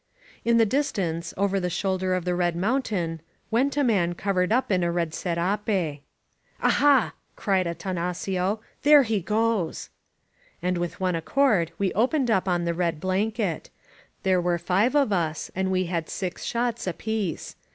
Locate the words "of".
2.15-2.25, 14.95-15.13